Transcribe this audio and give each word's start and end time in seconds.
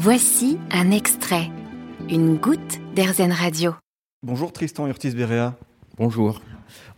Voici 0.00 0.58
un 0.70 0.92
extrait, 0.92 1.50
une 2.08 2.36
goutte 2.36 2.78
d'Airzen 2.94 3.32
Radio. 3.32 3.74
Bonjour 4.22 4.52
Tristan 4.52 4.86
Urtis 4.86 5.10
Béréa. 5.10 5.56
Bonjour. 5.96 6.40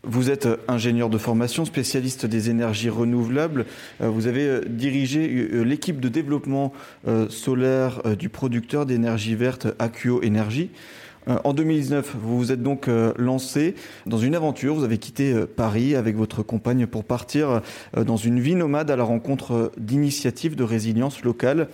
Vous 0.05 0.29
êtes 0.29 0.47
ingénieur 0.69 1.09
de 1.09 1.17
formation, 1.17 1.65
spécialiste 1.65 2.27
des 2.27 2.51
énergies 2.51 2.91
renouvelables. 2.91 3.65
Euh, 4.03 4.11
vous 4.11 4.27
avez 4.27 4.47
euh, 4.47 4.61
dirigé 4.69 5.31
euh, 5.31 5.63
l'équipe 5.63 5.99
de 5.99 6.11
développement 6.11 6.75
solaire 7.31 8.03
du 8.19 8.29
producteur 8.29 8.85
d'énergie 8.85 9.35
verte 9.35 9.69
Accio 9.79 10.21
Énergie. 10.23 10.69
En 11.27 11.55
2019, 11.55 12.17
vous 12.21 12.37
vous 12.37 12.53
êtes 12.53 12.63
donc 12.63 12.89
lancé 13.17 13.77
dans 14.05 14.19
une 14.19 14.35
aventure. 14.35 14.75
Vous 14.75 14.85
avez 14.85 14.99
quitté 14.99 15.35
Paris 15.57 15.95
avec 15.95 16.17
votre 16.17 16.43
compagne 16.43 16.87
pour 16.87 17.05
partir 17.05 17.63
dans 17.95 18.17
une 18.17 18.41
vie 18.41 18.57
nomade 18.57 18.91
à 18.91 18.97
la 18.97 19.05
rencontre 19.05 19.73
d'initiatives 19.79 20.57
de 20.57 20.65
résilience 20.65 21.23
locale. 21.23 21.69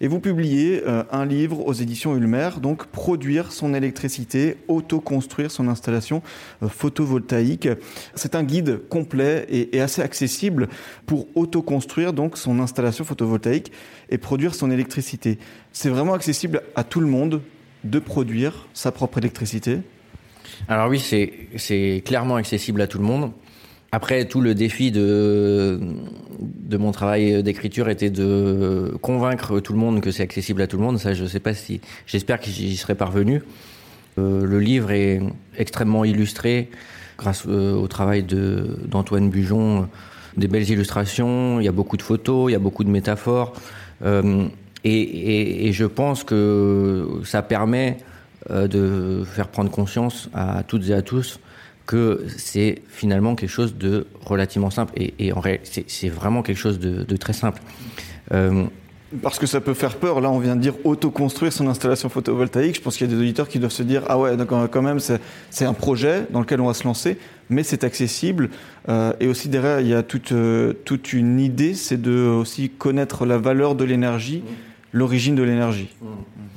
Et 0.00 0.08
vous 0.08 0.20
publiez 0.20 0.82
euh, 0.86 1.04
un 1.10 1.24
livre 1.24 1.66
aux 1.66 1.72
éditions 1.72 2.16
Ulmer, 2.16 2.50
donc 2.60 2.86
Produire 2.86 3.52
son 3.52 3.74
électricité, 3.74 4.56
auto-construire 4.68 5.50
son 5.50 5.68
installation 5.68 6.22
euh, 6.62 6.68
photovoltaïque. 6.68 7.68
C'est 8.14 8.34
un 8.34 8.42
guide 8.42 8.80
complet 8.88 9.46
et, 9.50 9.80
assez 9.80 10.02
accessible 10.02 10.68
pour 11.06 11.26
auto-construire 11.34 12.12
donc 12.12 12.36
son 12.36 12.60
installation 12.60 13.04
photovoltaïque 13.04 13.72
et 14.10 14.18
produire 14.18 14.54
son 14.54 14.70
électricité. 14.70 15.38
C'est 15.72 15.90
vraiment 15.90 16.14
accessible 16.14 16.62
à 16.74 16.84
tout 16.84 17.00
le 17.00 17.06
monde 17.06 17.42
de 17.84 17.98
produire 17.98 18.66
sa 18.74 18.90
propre 18.90 19.18
électricité 19.18 19.78
Alors 20.68 20.88
oui, 20.88 20.98
c'est 20.98 22.02
clairement 22.04 22.36
accessible 22.36 22.80
à 22.80 22.86
tout 22.86 22.98
le 22.98 23.04
monde. 23.04 23.32
Après, 23.92 24.24
tout 24.24 24.40
le 24.40 24.54
défi 24.54 24.90
de, 24.90 25.80
mon 26.70 26.92
travail 26.92 27.42
d'écriture 27.42 27.88
était 27.88 28.10
de 28.10 28.94
convaincre 29.00 29.60
tout 29.60 29.72
le 29.72 29.78
monde 29.78 30.00
que 30.00 30.10
c'est 30.10 30.22
accessible 30.22 30.60
à 30.62 30.66
tout 30.66 30.76
le 30.76 30.82
monde. 30.82 30.98
Ça, 30.98 31.14
je 31.14 31.24
sais 31.24 31.40
pas 31.40 31.54
si. 31.54 31.80
J'espère 32.06 32.40
que 32.40 32.50
j'y 32.50 32.76
serai 32.76 32.94
parvenu. 32.94 33.42
Euh, 34.18 34.44
le 34.44 34.60
livre 34.60 34.90
est 34.90 35.20
extrêmement 35.56 36.04
illustré 36.04 36.70
grâce 37.18 37.44
euh, 37.46 37.74
au 37.74 37.86
travail 37.86 38.24
d'Antoine 38.24 39.30
Bujon. 39.30 39.88
Des 40.36 40.48
belles 40.48 40.68
illustrations, 40.68 41.60
il 41.60 41.64
y 41.64 41.68
a 41.68 41.72
beaucoup 41.72 41.96
de 41.96 42.02
photos, 42.02 42.50
il 42.50 42.52
y 42.52 42.56
a 42.56 42.60
beaucoup 42.60 42.84
de 42.84 42.90
métaphores. 42.90 43.54
Euh, 44.04 44.46
et, 44.84 45.72
je 45.72 45.84
pense 45.84 46.22
que 46.22 47.20
ça 47.24 47.42
permet 47.42 47.96
de 48.48 49.24
faire 49.24 49.48
prendre 49.48 49.70
conscience 49.70 50.30
à 50.32 50.62
toutes 50.62 50.88
et 50.90 50.94
à 50.94 51.02
tous 51.02 51.40
que 51.86 52.24
c'est 52.36 52.82
finalement 52.88 53.34
quelque 53.34 53.50
chose 53.50 53.76
de 53.76 54.06
relativement 54.24 54.70
simple. 54.70 54.92
Et, 54.96 55.32
en 55.32 55.40
réalité, 55.40 55.84
c'est 55.86 56.08
vraiment 56.08 56.42
quelque 56.42 56.58
chose 56.58 56.78
de, 56.78 57.16
très 57.16 57.32
simple. 57.32 57.62
Euh, 58.32 58.64
parce 59.22 59.38
que 59.38 59.46
ça 59.46 59.60
peut 59.60 59.74
faire 59.74 59.96
peur. 59.96 60.20
Là, 60.20 60.30
on 60.30 60.38
vient 60.40 60.56
de 60.56 60.60
dire 60.60 60.74
auto-construire 60.84 61.52
son 61.52 61.68
installation 61.68 62.08
photovoltaïque. 62.08 62.76
Je 62.76 62.80
pense 62.80 62.96
qu'il 62.96 63.08
y 63.08 63.12
a 63.12 63.14
des 63.14 63.20
auditeurs 63.20 63.48
qui 63.48 63.58
doivent 63.58 63.72
se 63.72 63.84
dire 63.84 64.02
Ah 64.08 64.18
ouais, 64.18 64.36
donc 64.36 64.48
quand 64.70 64.82
même, 64.82 64.98
c'est 64.98 65.64
un 65.64 65.72
projet 65.74 66.26
dans 66.30 66.40
lequel 66.40 66.60
on 66.60 66.66
va 66.66 66.74
se 66.74 66.84
lancer, 66.84 67.16
mais 67.48 67.62
c'est 67.62 67.84
accessible. 67.84 68.50
Euh, 68.88 69.12
et 69.20 69.28
aussi, 69.28 69.48
derrière, 69.48 69.80
il 69.80 69.88
y 69.88 69.94
a 69.94 70.02
toute, 70.02 70.32
euh, 70.32 70.72
toute 70.84 71.12
une 71.12 71.38
idée 71.38 71.74
c'est 71.74 72.00
de 72.00 72.26
aussi 72.26 72.68
connaître 72.70 73.26
la 73.26 73.38
valeur 73.38 73.76
de 73.76 73.84
l'énergie, 73.84 74.42
l'origine 74.92 75.36
de 75.36 75.42
l'énergie. 75.42 75.88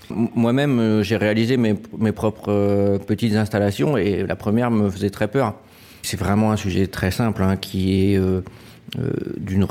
Moi-même, 0.10 0.80
euh, 0.80 1.04
j'ai 1.04 1.18
réalisé 1.18 1.58
mes, 1.58 1.76
mes 1.98 2.12
propres 2.12 2.52
euh, 2.52 2.98
petites 2.98 3.36
installations 3.36 3.98
et 3.98 4.26
la 4.26 4.36
première 4.36 4.72
me 4.72 4.90
faisait 4.90 5.10
très 5.10 5.28
peur. 5.28 5.56
C'est 6.02 6.18
vraiment 6.18 6.52
un 6.52 6.58
sujet 6.58 6.88
très 6.88 7.12
simple 7.12 7.44
hein, 7.44 7.58
qui 7.58 8.14
est 8.14 8.18
euh, 8.18 8.42
d'une 9.38 9.68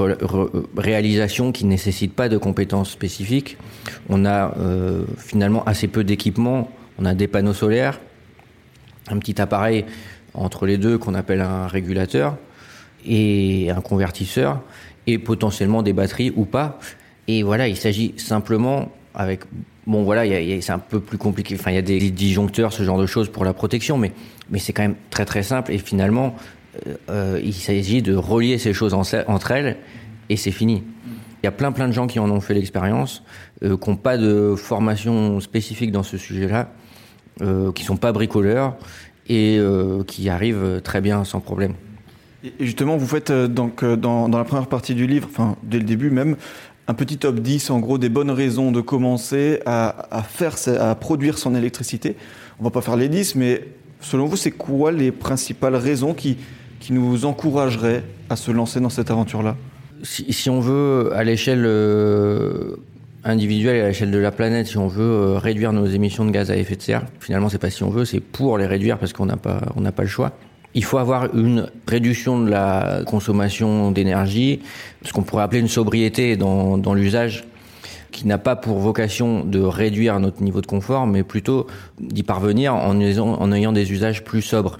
réalisation 0.76 1.50
qui 1.50 1.64
ne 1.64 1.70
nécessite 1.70 2.14
pas 2.14 2.28
de 2.28 2.38
compétences 2.38 2.90
spécifiques. 2.90 3.56
On 4.08 4.24
a 4.24 4.54
finalement 5.16 5.64
assez 5.64 5.88
peu 5.88 6.04
d'équipements. 6.04 6.70
On 7.00 7.04
a 7.04 7.14
des 7.14 7.26
panneaux 7.26 7.54
solaires, 7.54 7.98
un 9.08 9.18
petit 9.18 9.40
appareil 9.40 9.86
entre 10.34 10.66
les 10.66 10.78
deux 10.78 10.98
qu'on 10.98 11.14
appelle 11.14 11.40
un 11.40 11.66
régulateur 11.66 12.36
et 13.04 13.70
un 13.74 13.80
convertisseur 13.80 14.62
et 15.08 15.18
potentiellement 15.18 15.82
des 15.82 15.92
batteries 15.92 16.32
ou 16.36 16.44
pas. 16.44 16.78
Et 17.26 17.42
voilà, 17.42 17.66
il 17.66 17.76
s'agit 17.76 18.14
simplement 18.18 18.92
avec 19.14 19.40
Bon, 19.88 20.02
voilà, 20.02 20.24
c'est 20.60 20.70
un 20.70 20.78
peu 20.78 21.00
plus 21.00 21.16
compliqué. 21.16 21.56
Enfin, 21.58 21.70
il 21.70 21.74
y 21.74 21.78
a 21.78 21.82
des 21.82 22.10
disjoncteurs, 22.10 22.74
ce 22.74 22.82
genre 22.82 22.98
de 22.98 23.06
choses 23.06 23.30
pour 23.30 23.46
la 23.46 23.54
protection, 23.54 23.96
mais, 23.96 24.12
mais 24.50 24.58
c'est 24.58 24.74
quand 24.74 24.82
même 24.82 24.96
très 25.08 25.24
très 25.24 25.42
simple. 25.42 25.72
Et 25.72 25.78
finalement, 25.78 26.36
euh, 26.86 26.94
euh, 27.08 27.40
il 27.42 27.54
s'agit 27.54 28.02
de 28.02 28.14
relier 28.14 28.58
ces 28.58 28.74
choses 28.74 28.92
entre 28.92 29.50
elles 29.50 29.78
et 30.28 30.36
c'est 30.36 30.50
fini. 30.50 30.82
Il 31.42 31.46
y 31.46 31.48
a 31.48 31.52
plein 31.52 31.72
plein 31.72 31.88
de 31.88 31.92
gens 31.92 32.06
qui 32.06 32.18
en 32.18 32.30
ont 32.30 32.42
fait 32.42 32.52
l'expérience, 32.52 33.22
euh, 33.64 33.78
qui 33.78 33.88
n'ont 33.88 33.96
pas 33.96 34.18
de 34.18 34.54
formation 34.58 35.40
spécifique 35.40 35.90
dans 35.90 36.02
ce 36.02 36.18
sujet-là, 36.18 36.70
euh, 37.40 37.72
qui 37.72 37.82
sont 37.82 37.96
pas 37.96 38.12
bricoleurs 38.12 38.76
et 39.30 39.58
qui 40.06 40.28
arrivent 40.28 40.80
très 40.82 41.00
bien 41.00 41.24
sans 41.24 41.40
problème. 41.40 41.74
Et 42.44 42.52
justement, 42.60 42.96
vous 42.98 43.06
faites 43.06 43.30
donc 43.30 43.84
dans, 43.84 44.28
dans, 44.28 44.38
la 44.38 44.44
première 44.44 44.68
partie 44.68 44.94
du 44.94 45.06
livre, 45.06 45.28
enfin 45.30 45.56
dès 45.62 45.78
le 45.78 45.84
début 45.84 46.10
même, 46.10 46.36
un 46.88 46.94
petit 46.94 47.18
top 47.18 47.40
10 47.40 47.70
en 47.70 47.80
gros 47.80 47.98
des 47.98 48.08
bonnes 48.08 48.30
raisons 48.30 48.72
de 48.72 48.80
commencer 48.80 49.60
à, 49.66 50.22
faire, 50.26 50.56
à 50.80 50.94
produire 50.94 51.36
son 51.36 51.54
électricité. 51.54 52.16
On 52.58 52.64
va 52.64 52.70
pas 52.70 52.80
faire 52.80 52.96
les 52.96 53.10
10, 53.10 53.34
mais 53.34 53.62
selon 54.00 54.24
vous, 54.24 54.36
c'est 54.36 54.50
quoi 54.50 54.90
les 54.90 55.12
principales 55.12 55.76
raisons 55.76 56.14
qui, 56.14 56.38
qui 56.80 56.94
nous 56.94 57.26
encourageraient 57.26 58.02
à 58.30 58.36
se 58.36 58.50
lancer 58.50 58.80
dans 58.80 58.88
cette 58.88 59.10
aventure-là? 59.10 59.56
Si, 60.02 60.48
on 60.48 60.60
veut, 60.60 61.10
à 61.14 61.24
l'échelle 61.24 61.64
euh, 61.66 62.76
individuelle 63.22 63.76
et 63.76 63.80
à 63.82 63.88
l'échelle 63.88 64.10
de 64.10 64.18
la 64.18 64.30
planète, 64.30 64.68
si 64.68 64.78
on 64.78 64.86
veut 64.86 65.02
euh, 65.02 65.38
réduire 65.38 65.72
nos 65.72 65.86
émissions 65.86 66.24
de 66.24 66.30
gaz 66.30 66.50
à 66.50 66.56
effet 66.56 66.76
de 66.76 66.82
serre, 66.82 67.04
finalement, 67.20 67.50
c'est 67.50 67.58
pas 67.58 67.68
si 67.68 67.82
on 67.82 67.90
veut, 67.90 68.06
c'est 68.06 68.20
pour 68.20 68.56
les 68.56 68.66
réduire 68.66 68.98
parce 68.98 69.12
qu'on 69.12 69.26
n'a 69.26 69.36
pas, 69.36 69.60
n'a 69.76 69.92
pas 69.92 70.04
le 70.04 70.08
choix. 70.08 70.32
Il 70.78 70.84
faut 70.84 70.98
avoir 70.98 71.34
une 71.34 71.66
réduction 71.88 72.40
de 72.40 72.48
la 72.48 73.00
consommation 73.04 73.90
d'énergie, 73.90 74.60
ce 75.02 75.12
qu'on 75.12 75.24
pourrait 75.24 75.42
appeler 75.42 75.58
une 75.58 75.66
sobriété 75.66 76.36
dans, 76.36 76.78
dans 76.78 76.94
l'usage, 76.94 77.46
qui 78.12 78.28
n'a 78.28 78.38
pas 78.38 78.54
pour 78.54 78.78
vocation 78.78 79.44
de 79.44 79.58
réduire 79.58 80.20
notre 80.20 80.40
niveau 80.40 80.60
de 80.60 80.68
confort, 80.68 81.08
mais 81.08 81.24
plutôt 81.24 81.66
d'y 81.98 82.22
parvenir 82.22 82.76
en 82.76 83.00
ayant, 83.00 83.26
en 83.26 83.50
ayant 83.50 83.72
des 83.72 83.90
usages 83.90 84.22
plus 84.22 84.40
sobres. 84.40 84.78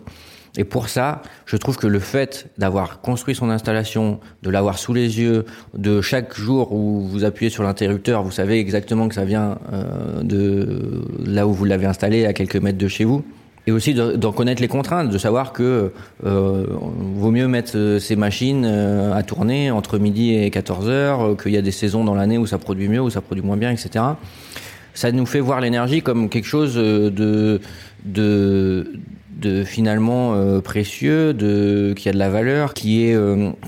Et 0.57 0.63
pour 0.63 0.89
ça, 0.89 1.21
je 1.47 1.57
trouve 1.57 1.77
que 1.77 1.89
le 1.89 1.99
fait 1.99 2.49
d'avoir 2.59 3.01
construit 3.01 3.35
son 3.35 3.51
installation, 3.51 4.21
de 4.45 4.51
l'avoir 4.51 4.79
sous 4.79 4.95
les 4.95 5.19
yeux, 5.19 5.47
de 5.75 6.01
chaque 6.01 6.37
jour 6.37 6.71
où 6.73 7.09
vous 7.09 7.25
appuyez 7.25 7.51
sur 7.51 7.65
l'interrupteur, 7.65 8.23
vous 8.23 8.31
savez 8.31 8.61
exactement 8.61 9.09
que 9.09 9.17
ça 9.17 9.25
vient 9.25 9.59
euh, 9.73 10.23
de 10.23 11.03
là 11.27 11.49
où 11.49 11.53
vous 11.53 11.65
l'avez 11.65 11.87
installé, 11.87 12.25
à 12.25 12.33
quelques 12.33 12.55
mètres 12.55 12.79
de 12.79 12.87
chez 12.87 13.03
vous, 13.03 13.25
et 13.69 13.71
aussi 13.71 13.93
d'en 13.93 14.33
connaître 14.33 14.63
les 14.63 14.69
contraintes, 14.69 15.11
de 15.11 15.19
savoir 15.19 15.53
que 15.53 15.93
euh, 16.25 16.65
vaut 16.71 17.31
mieux 17.31 17.49
mettre 17.49 17.73
euh, 17.77 17.99
ces 17.99 18.17
machines 18.17 18.65
euh, 18.65 19.13
à 19.13 19.23
tourner 19.23 19.71
entre 19.71 19.99
midi 19.99 20.35
et 20.35 20.49
14 20.49 20.89
heures, 20.89 21.23
euh, 21.23 21.35
qu'il 21.35 21.53
y 21.53 21.57
a 21.59 21.61
des 21.61 21.71
saisons 21.71 22.03
dans 22.03 22.15
l'année 22.15 22.39
où 22.39 22.47
ça 22.47 22.57
produit 22.57 22.89
mieux, 22.89 23.03
où 23.03 23.11
ça 23.11 23.21
produit 23.21 23.45
moins 23.45 23.59
bien, 23.59 23.71
etc. 23.71 24.03
Ça 24.95 25.13
nous 25.13 25.27
fait 25.27 25.41
voir 25.41 25.61
l'énergie 25.61 26.01
comme 26.01 26.31
quelque 26.31 26.47
chose 26.47 26.77
de, 26.77 27.61
de, 28.07 28.91
de 29.37 29.65
finalement 29.65 30.61
précieux, 30.63 31.35
de 31.35 31.93
qui 31.95 32.09
a 32.09 32.13
de 32.13 32.19
la 32.19 32.31
valeur, 32.31 32.73
qui 32.73 33.05
est 33.05 33.17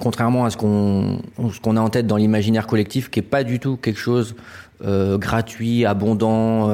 contrairement 0.00 0.44
à 0.44 0.50
ce 0.50 0.56
qu'on 0.56 1.20
ce 1.38 1.76
a 1.76 1.80
en 1.80 1.88
tête 1.88 2.08
dans 2.08 2.16
l'imaginaire 2.16 2.66
collectif, 2.66 3.10
qui 3.10 3.20
est 3.20 3.22
pas 3.22 3.44
du 3.44 3.60
tout 3.60 3.76
quelque 3.76 4.00
chose 4.00 4.34
gratuit, 4.82 5.84
abondant 5.84 6.68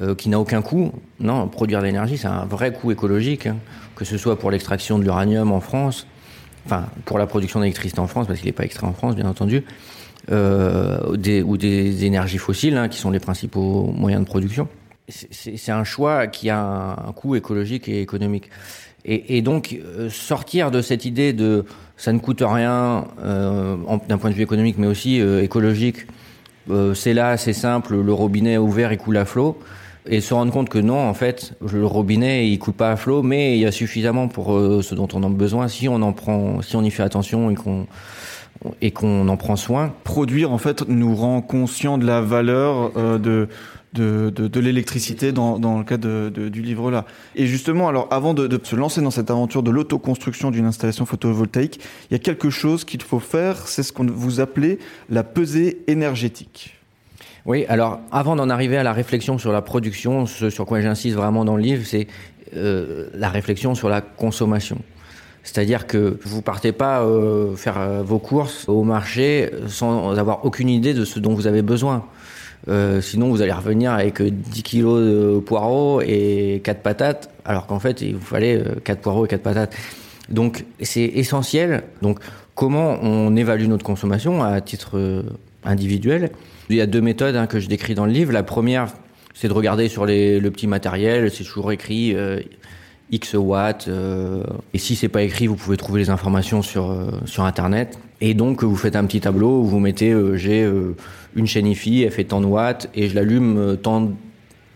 euh, 0.00 0.14
qui 0.14 0.30
n'a 0.30 0.40
aucun 0.40 0.62
coût. 0.62 0.90
Non, 1.20 1.48
produire 1.48 1.80
de 1.80 1.84
l'énergie, 1.84 2.16
c'est 2.16 2.26
un 2.26 2.46
vrai 2.46 2.72
coût 2.72 2.92
écologique, 2.92 3.46
hein. 3.46 3.58
que 3.94 4.06
ce 4.06 4.16
soit 4.16 4.38
pour 4.38 4.50
l'extraction 4.50 4.98
de 4.98 5.04
l'uranium 5.04 5.52
en 5.52 5.60
France, 5.60 6.06
enfin 6.64 6.86
pour 7.04 7.18
la 7.18 7.26
production 7.26 7.60
d'électricité 7.60 8.00
en 8.00 8.06
France, 8.06 8.26
parce 8.26 8.38
qu'il 8.38 8.48
n'est 8.48 8.54
pas 8.54 8.64
extrait 8.64 8.86
en 8.86 8.94
France, 8.94 9.16
bien 9.16 9.26
entendu, 9.26 9.64
euh, 10.30 10.98
ou 11.44 11.56
des 11.58 12.04
énergies 12.06 12.38
fossiles, 12.38 12.78
hein, 12.78 12.88
qui 12.88 12.96
sont 12.96 13.10
les 13.10 13.20
principaux 13.20 13.92
moyens 13.94 14.22
de 14.22 14.26
production. 14.26 14.66
C'est 15.08 15.72
un 15.72 15.84
choix 15.84 16.26
qui 16.26 16.48
a 16.48 16.96
un, 17.06 17.12
coût 17.12 17.36
écologique 17.36 17.86
et 17.86 18.00
économique. 18.00 18.48
Et, 19.04 19.42
donc 19.42 19.78
euh, 19.78 20.08
sortir 20.08 20.70
de 20.70 20.80
cette 20.80 21.04
idée 21.04 21.34
de 21.34 21.66
ça 21.98 22.14
ne 22.14 22.18
coûte 22.18 22.42
rien 22.46 23.08
d'un 23.18 24.18
point 24.18 24.30
de 24.30 24.34
vue 24.34 24.42
économique, 24.42 24.78
mais 24.78 24.86
aussi 24.86 25.20
euh, 26.70 26.94
c'est 26.94 27.14
là, 27.14 27.36
c'est 27.36 27.52
simple, 27.52 27.96
le 27.96 28.12
robinet 28.12 28.58
ouvert, 28.58 28.92
il 28.92 28.98
coule 28.98 29.16
à 29.16 29.24
flot 29.24 29.58
et 30.06 30.20
se 30.20 30.34
rendre 30.34 30.52
compte 30.52 30.68
que 30.68 30.78
non, 30.78 30.98
en 30.98 31.14
fait, 31.14 31.54
le 31.72 31.86
robinet 31.86 32.48
il 32.48 32.58
coule 32.58 32.74
pas 32.74 32.90
à 32.90 32.96
flot, 32.96 33.22
mais 33.22 33.56
il 33.56 33.60
y 33.60 33.66
a 33.66 33.72
suffisamment 33.72 34.28
pour 34.28 34.54
euh, 34.54 34.82
ce 34.82 34.94
dont 34.94 35.08
on 35.12 35.22
a 35.22 35.28
besoin 35.28 35.68
si 35.68 35.88
on 35.88 36.02
en 36.02 36.12
prend, 36.12 36.60
si 36.62 36.76
on 36.76 36.82
y 36.82 36.90
fait 36.90 37.02
attention 37.02 37.50
et 37.50 37.54
qu'on 37.54 37.86
et 38.80 38.90
qu'on 38.92 39.28
en 39.28 39.36
prend 39.36 39.56
soin. 39.56 39.92
Produire 40.04 40.52
en 40.52 40.58
fait 40.58 40.86
nous 40.88 41.14
rend 41.14 41.40
conscient 41.40 41.98
de 41.98 42.06
la 42.06 42.20
valeur 42.20 42.92
euh, 42.96 43.18
de 43.18 43.48
de, 43.92 44.30
de, 44.34 44.48
de 44.48 44.60
l'électricité 44.60 45.32
dans, 45.32 45.58
dans 45.58 45.78
le 45.78 45.84
cas 45.84 45.96
de, 45.96 46.30
du 46.30 46.62
livre 46.62 46.90
là. 46.90 47.04
Et 47.34 47.46
justement, 47.46 47.88
alors 47.88 48.08
avant 48.10 48.34
de, 48.34 48.60
se 48.62 48.76
lancer 48.76 49.00
dans 49.00 49.10
cette 49.10 49.30
aventure 49.30 49.62
de 49.62 49.70
l'autoconstruction 49.70 50.50
d'une 50.50 50.66
installation 50.66 51.04
photovoltaïque, 51.06 51.80
il 52.10 52.14
y 52.14 52.16
a 52.16 52.18
quelque 52.18 52.50
chose 52.50 52.84
qu'il 52.84 53.02
faut 53.02 53.20
faire, 53.20 53.68
c'est 53.68 53.82
ce 53.82 53.92
qu'on 53.92 54.06
vous 54.06 54.40
appelez 54.40 54.78
la 55.10 55.24
pesée 55.24 55.82
énergétique. 55.86 56.78
Oui, 57.44 57.64
alors 57.68 58.00
avant 58.12 58.36
d'en 58.36 58.48
arriver 58.48 58.76
à 58.76 58.82
la 58.82 58.92
réflexion 58.92 59.36
sur 59.36 59.52
la 59.52 59.62
production, 59.62 60.26
ce 60.26 60.48
sur 60.48 60.64
quoi 60.64 60.80
j'insiste 60.80 61.16
vraiment 61.16 61.44
dans 61.44 61.56
le 61.56 61.62
livre, 61.62 61.84
c'est 61.84 62.06
euh, 62.56 63.08
la 63.14 63.28
réflexion 63.28 63.74
sur 63.74 63.88
la 63.88 64.00
consommation. 64.00 64.78
C'est-à-dire 65.42 65.88
que 65.88 66.20
vous 66.22 66.40
partez 66.40 66.70
pas 66.70 67.02
euh, 67.02 67.56
faire 67.56 67.78
euh, 67.78 68.02
vos 68.02 68.20
courses 68.20 68.68
au 68.68 68.84
marché 68.84 69.50
sans 69.66 70.16
avoir 70.16 70.44
aucune 70.44 70.68
idée 70.68 70.94
de 70.94 71.04
ce 71.04 71.18
dont 71.18 71.34
vous 71.34 71.48
avez 71.48 71.62
besoin. 71.62 72.04
Euh, 72.68 73.00
sinon, 73.00 73.30
vous 73.30 73.42
allez 73.42 73.52
revenir 73.52 73.92
avec 73.92 74.22
10 74.22 74.62
kilos 74.62 75.00
de 75.00 75.38
poireaux 75.40 76.00
et 76.00 76.60
4 76.64 76.82
patates, 76.82 77.30
alors 77.44 77.66
qu'en 77.66 77.80
fait, 77.80 78.00
il 78.02 78.14
vous 78.14 78.24
fallait 78.24 78.62
4 78.84 79.00
poireaux 79.00 79.26
et 79.26 79.28
4 79.28 79.42
patates. 79.42 79.76
Donc, 80.28 80.64
c'est 80.80 81.04
essentiel. 81.04 81.82
Donc, 82.02 82.20
comment 82.54 82.98
on 83.02 83.34
évalue 83.36 83.66
notre 83.66 83.84
consommation 83.84 84.42
à 84.42 84.60
titre 84.60 85.24
individuel? 85.64 86.30
Il 86.70 86.76
y 86.76 86.80
a 86.80 86.86
deux 86.86 87.00
méthodes 87.00 87.36
hein, 87.36 87.46
que 87.46 87.60
je 87.60 87.68
décris 87.68 87.94
dans 87.94 88.06
le 88.06 88.12
livre. 88.12 88.32
La 88.32 88.42
première, 88.42 88.86
c'est 89.34 89.48
de 89.48 89.52
regarder 89.52 89.88
sur 89.88 90.06
les, 90.06 90.40
le 90.40 90.50
petit 90.50 90.66
matériel. 90.66 91.30
C'est 91.30 91.44
toujours 91.44 91.72
écrit 91.72 92.14
euh, 92.14 92.40
X 93.12 93.34
watts. 93.34 93.86
Euh, 93.88 94.42
et 94.74 94.78
si 94.78 94.96
c'est 94.96 95.08
pas 95.08 95.22
écrit, 95.22 95.46
vous 95.46 95.56
pouvez 95.56 95.76
trouver 95.76 96.00
les 96.00 96.10
informations 96.10 96.62
sur 96.62 96.90
euh, 96.90 97.10
sur 97.26 97.44
internet. 97.44 97.98
Et 98.20 98.34
donc 98.34 98.64
vous 98.64 98.76
faites 98.76 98.96
un 98.96 99.04
petit 99.04 99.20
tableau 99.20 99.60
où 99.60 99.66
vous 99.66 99.78
mettez 99.78 100.14
j'ai 100.34 100.68
une 101.34 101.46
chaîne 101.46 101.66
IFI, 101.66 102.02
elle 102.02 102.12
fait 102.12 102.24
tant 102.24 102.40
de 102.40 102.46
watts 102.46 102.88
et 102.94 103.08
je 103.08 103.14
l'allume 103.14 103.76
tant 103.82 104.12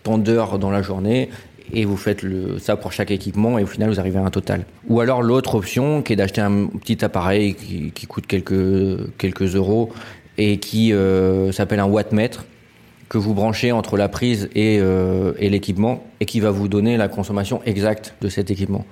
tant 0.03 0.19
d'heures 0.19 0.59
dans 0.59 0.71
la 0.71 0.83
journée 0.83 1.31
et 1.73 1.85
vous 1.85 1.97
faites 1.97 2.23
le, 2.23 2.59
ça 2.59 2.77
pour 2.77 2.93
chaque 2.93 3.11
équipement 3.11 3.59
et 3.59 3.63
au 3.63 3.67
final 3.67 3.91
vous 3.91 4.01
arrivez 4.01 4.19
à 4.19 4.25
un 4.25 4.31
total. 4.31 4.65
Ou 4.89 5.01
alors 5.01 5.23
l'autre 5.23 5.55
option 5.55 6.03
qui 6.03 6.13
est 6.13 6.17
d'acheter 6.17 6.41
un 6.41 6.67
petit 6.67 7.05
appareil 7.05 7.55
qui, 7.55 7.93
qui, 7.93 8.07
coûte 8.07 8.27
quelques 8.27 9.17
quelques 9.19 9.55
euros 9.55 9.93
et 10.39 10.59
qui 10.59 10.93
euh, 10.93 11.53
s'appelle 11.53 11.81
un 11.81 11.87
wattmètre 11.87 12.45
que 13.09 13.19
vous 13.19 13.35
branchez 13.35 13.73
entre 13.73 13.97
la 13.97 14.09
prise 14.09 14.49
et, 14.55 14.79
euh, 14.81 15.33
et 15.39 15.49
l'équipement 15.49 16.05
et 16.21 16.25
qui 16.25 16.41
va 16.41 16.51
vous 16.51 16.69
donner 16.69 16.97
la 16.97 17.09
consommation 17.09 17.61
exacte 17.65 18.15
de 18.21 18.29
cet 18.29 18.51
équipement. 18.51 18.85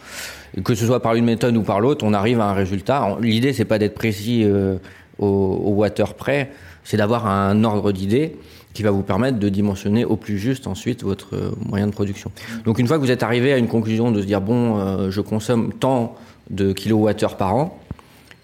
Que 0.64 0.74
ce 0.74 0.86
soit 0.86 1.00
par 1.00 1.14
une 1.14 1.24
méthode 1.24 1.56
ou 1.56 1.62
par 1.62 1.80
l'autre, 1.80 2.04
on 2.04 2.12
arrive 2.12 2.40
à 2.40 2.46
un 2.46 2.52
résultat. 2.52 3.16
L'idée 3.20 3.52
c'est 3.52 3.64
pas 3.64 3.78
d'être 3.78 3.94
précis 3.94 4.42
euh, 4.44 4.76
au, 5.18 5.26
au 5.26 5.70
watt 5.70 6.00
près, 6.16 6.50
c'est 6.84 6.96
d'avoir 6.96 7.26
un 7.26 7.64
ordre 7.64 7.92
d'idée 7.92 8.36
qui 8.72 8.82
va 8.82 8.90
vous 8.90 9.02
permettre 9.02 9.38
de 9.38 9.48
dimensionner 9.48 10.04
au 10.04 10.16
plus 10.16 10.38
juste 10.38 10.66
ensuite 10.66 11.02
votre 11.02 11.34
euh, 11.34 11.50
moyen 11.68 11.86
de 11.86 11.92
production. 11.92 12.30
Donc 12.64 12.78
une 12.78 12.86
fois 12.86 12.96
que 12.96 13.02
vous 13.02 13.10
êtes 13.10 13.22
arrivé 13.22 13.52
à 13.52 13.58
une 13.58 13.68
conclusion 13.68 14.10
de 14.10 14.20
se 14.20 14.26
dire 14.26 14.40
bon, 14.40 14.78
euh, 14.78 15.10
je 15.10 15.20
consomme 15.20 15.72
tant 15.72 16.16
de 16.50 16.72
kilowattheures 16.72 17.36
par 17.36 17.54
an, 17.54 17.78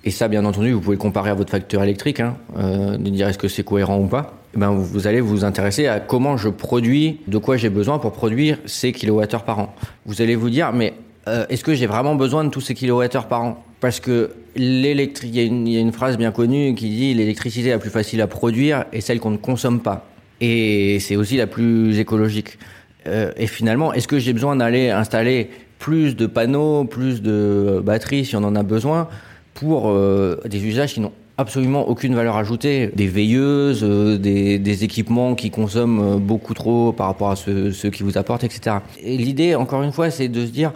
et 0.04 0.10
ça, 0.10 0.28
bien 0.28 0.44
entendu, 0.46 0.72
vous 0.72 0.80
pouvez 0.80 0.96
comparer 0.96 1.30
à 1.30 1.34
votre 1.34 1.50
facteur 1.50 1.82
électrique, 1.82 2.20
hein, 2.20 2.36
euh, 2.56 2.96
de 2.96 3.10
dire 3.10 3.28
est-ce 3.28 3.38
que 3.38 3.48
c'est 3.48 3.64
cohérent 3.64 3.98
ou 3.98 4.06
pas? 4.06 4.39
Eh 4.54 4.58
ben, 4.58 4.70
vous 4.70 5.06
allez 5.06 5.20
vous 5.20 5.44
intéresser 5.44 5.86
à 5.86 6.00
comment 6.00 6.36
je 6.36 6.48
produis, 6.48 7.20
de 7.28 7.38
quoi 7.38 7.56
j'ai 7.56 7.70
besoin 7.70 7.98
pour 7.98 8.12
produire 8.12 8.58
ces 8.66 8.90
kilowattheures 8.92 9.44
par 9.44 9.60
an. 9.60 9.74
Vous 10.06 10.22
allez 10.22 10.34
vous 10.34 10.50
dire, 10.50 10.72
mais 10.72 10.94
euh, 11.28 11.46
est-ce 11.48 11.62
que 11.62 11.74
j'ai 11.74 11.86
vraiment 11.86 12.16
besoin 12.16 12.42
de 12.42 12.50
tous 12.50 12.60
ces 12.60 12.74
kilowattheures 12.74 13.28
par 13.28 13.42
an? 13.42 13.64
Parce 13.78 14.00
que 14.00 14.30
l'électrique, 14.56 15.30
il 15.34 15.68
y, 15.68 15.76
a 15.76 15.80
une 15.80 15.92
phrase 15.92 16.18
bien 16.18 16.32
connue 16.32 16.74
qui 16.74 16.88
dit 16.90 17.14
l'électricité 17.14 17.70
la 17.70 17.78
plus 17.78 17.90
facile 17.90 18.20
à 18.20 18.26
produire 18.26 18.84
est 18.92 19.00
celle 19.00 19.20
qu'on 19.20 19.30
ne 19.30 19.36
consomme 19.36 19.80
pas. 19.80 20.06
Et 20.40 20.98
c'est 21.00 21.16
aussi 21.16 21.36
la 21.36 21.46
plus 21.46 21.98
écologique. 21.98 22.58
Euh, 23.06 23.30
et 23.36 23.46
finalement, 23.46 23.92
est-ce 23.92 24.08
que 24.08 24.18
j'ai 24.18 24.32
besoin 24.32 24.56
d'aller 24.56 24.90
installer 24.90 25.50
plus 25.78 26.16
de 26.16 26.26
panneaux, 26.26 26.84
plus 26.84 27.22
de 27.22 27.80
batteries 27.84 28.24
si 28.24 28.36
on 28.36 28.42
en 28.42 28.56
a 28.56 28.62
besoin 28.62 29.08
pour 29.54 29.90
euh, 29.90 30.40
des 30.44 30.64
usages 30.66 30.94
qui 30.94 31.00
n'ont 31.00 31.12
absolument 31.38 31.88
aucune 31.88 32.14
valeur 32.14 32.36
ajoutée. 32.36 32.90
Des 32.94 33.06
veilleuses, 33.06 33.82
euh, 33.82 34.18
des, 34.18 34.58
des, 34.58 34.84
équipements 34.84 35.34
qui 35.34 35.50
consomment 35.50 36.00
euh, 36.00 36.16
beaucoup 36.18 36.54
trop 36.54 36.92
par 36.92 37.06
rapport 37.06 37.30
à 37.30 37.36
ceux, 37.36 37.72
ceux 37.72 37.90
qui 37.90 38.02
vous 38.02 38.18
apportent, 38.18 38.44
etc. 38.44 38.76
Et 39.02 39.16
l'idée, 39.16 39.54
encore 39.54 39.82
une 39.82 39.92
fois, 39.92 40.10
c'est 40.10 40.28
de 40.28 40.44
se 40.44 40.50
dire, 40.50 40.72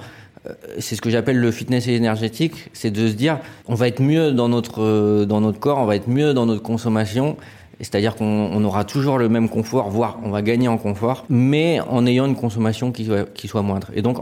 c'est 0.78 0.94
ce 0.94 1.00
que 1.00 1.10
j'appelle 1.10 1.38
le 1.38 1.50
fitness 1.50 1.88
énergétique, 1.88 2.70
c'est 2.72 2.90
de 2.90 3.08
se 3.08 3.14
dire, 3.14 3.38
on 3.66 3.74
va 3.74 3.88
être 3.88 4.02
mieux 4.02 4.32
dans 4.32 4.48
notre, 4.48 5.24
dans 5.24 5.40
notre 5.40 5.58
corps, 5.58 5.78
on 5.78 5.86
va 5.86 5.96
être 5.96 6.08
mieux 6.08 6.34
dans 6.34 6.44
notre 6.44 6.62
consommation, 6.62 7.36
c'est-à-dire 7.80 8.14
qu'on 8.14 8.62
aura 8.64 8.84
toujours 8.84 9.18
le 9.18 9.28
même 9.28 9.48
confort, 9.48 9.90
voire 9.90 10.18
on 10.22 10.30
va 10.30 10.42
gagner 10.42 10.68
en 10.68 10.78
confort, 10.78 11.24
mais 11.28 11.80
en 11.80 12.06
ayant 12.06 12.26
une 12.26 12.36
consommation 12.36 12.92
qui 12.92 13.04
soit, 13.04 13.32
qui 13.32 13.48
soit 13.48 13.62
moindre. 13.62 13.90
Et 13.94 14.02
donc, 14.02 14.18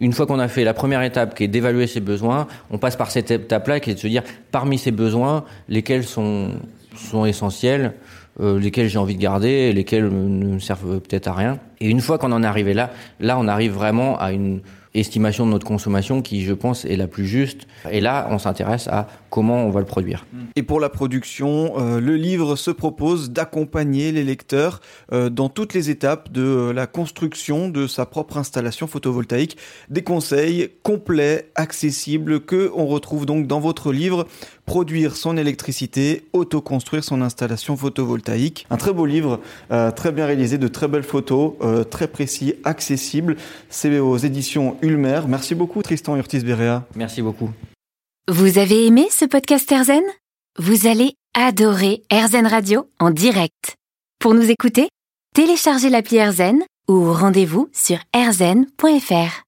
une 0.00 0.12
fois 0.12 0.26
qu'on 0.26 0.38
a 0.38 0.48
fait 0.48 0.64
la 0.64 0.74
première 0.74 1.02
étape 1.02 1.34
qui 1.34 1.44
est 1.44 1.48
d'évaluer 1.48 1.86
ses 1.86 2.00
besoins, 2.00 2.46
on 2.70 2.78
passe 2.78 2.96
par 2.96 3.10
cette 3.10 3.30
étape-là 3.30 3.80
qui 3.80 3.90
est 3.90 3.94
de 3.94 3.98
se 3.98 4.06
dire, 4.06 4.22
parmi 4.50 4.78
ces 4.78 4.90
besoins, 4.90 5.44
lesquels 5.68 6.04
sont, 6.04 6.52
sont 6.96 7.24
essentiels, 7.24 7.94
euh, 8.40 8.58
lesquels 8.58 8.88
j'ai 8.88 8.98
envie 8.98 9.16
de 9.16 9.22
garder, 9.22 9.72
lesquels 9.72 10.08
ne 10.08 10.54
me 10.54 10.58
servent 10.58 11.00
peut-être 11.00 11.28
à 11.28 11.34
rien. 11.34 11.58
Et 11.80 11.88
une 11.88 12.00
fois 12.00 12.18
qu'on 12.18 12.32
en 12.32 12.42
est 12.42 12.46
arrivé 12.46 12.74
là, 12.74 12.90
là, 13.20 13.38
on 13.38 13.48
arrive 13.48 13.72
vraiment 13.72 14.18
à 14.18 14.32
une 14.32 14.60
estimation 14.94 15.44
de 15.44 15.50
notre 15.50 15.66
consommation 15.66 16.22
qui, 16.22 16.44
je 16.44 16.52
pense, 16.52 16.84
est 16.84 16.96
la 16.96 17.08
plus 17.08 17.26
juste. 17.26 17.66
Et 17.90 18.00
là, 18.00 18.28
on 18.30 18.38
s'intéresse 18.38 18.88
à 18.88 19.08
comment 19.28 19.64
on 19.64 19.70
va 19.70 19.80
le 19.80 19.86
produire. 19.86 20.24
Et 20.54 20.62
pour 20.62 20.78
la 20.78 20.88
production, 20.88 21.74
euh, 21.76 22.00
le 22.00 22.14
livre 22.14 22.54
se 22.54 22.70
propose 22.70 23.30
d'accompagner 23.30 24.12
les 24.12 24.22
lecteurs 24.22 24.80
euh, 25.12 25.28
dans 25.28 25.48
toutes 25.48 25.74
les 25.74 25.90
étapes 25.90 26.30
de 26.30 26.70
la 26.70 26.86
construction 26.86 27.68
de 27.68 27.88
sa 27.88 28.06
propre 28.06 28.36
installation 28.36 28.86
photovoltaïque. 28.86 29.56
Des 29.90 30.02
conseils 30.02 30.70
complets, 30.84 31.50
accessibles, 31.56 32.40
que 32.40 32.70
on 32.76 32.86
retrouve 32.86 33.26
donc 33.26 33.48
dans 33.48 33.60
votre 33.60 33.92
livre 33.92 34.26
Produire 34.66 35.14
son 35.14 35.36
électricité, 35.36 36.24
autoconstruire 36.32 37.04
son 37.04 37.20
installation 37.20 37.76
photovoltaïque. 37.76 38.66
Un 38.70 38.78
très 38.78 38.94
beau 38.94 39.04
livre, 39.04 39.40
euh, 39.70 39.90
très 39.90 40.10
bien 40.10 40.24
réalisé, 40.24 40.56
de 40.56 40.68
très 40.68 40.88
belles 40.88 41.02
photos, 41.02 41.52
euh, 41.64 41.84
très 41.84 42.08
précis, 42.08 42.54
accessible. 42.64 43.36
C'est 43.68 43.98
aux 43.98 44.16
éditions 44.16 44.76
Ulmer. 44.82 45.22
Merci 45.28 45.54
beaucoup 45.54 45.82
Tristan 45.82 46.16
Urtis 46.16 46.40
Berea. 46.40 46.84
Merci 46.94 47.22
beaucoup. 47.22 47.50
Vous 48.28 48.58
avez 48.58 48.86
aimé 48.86 49.06
ce 49.10 49.24
podcast 49.24 49.70
Erzen? 49.70 50.02
Vous 50.58 50.86
allez 50.86 51.14
adorer 51.34 52.02
Erzen 52.10 52.46
Radio 52.46 52.88
en 53.00 53.10
direct. 53.10 53.76
Pour 54.20 54.34
nous 54.34 54.50
écouter, 54.50 54.88
téléchargez 55.34 55.90
l'appli 55.90 56.16
Erzen 56.16 56.62
ou 56.88 57.12
rendez-vous 57.12 57.68
sur 57.72 57.98
erzen.fr. 58.14 59.42